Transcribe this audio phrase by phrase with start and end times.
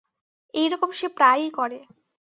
[0.53, 1.79] এই রকম সে প্রায়ই করে।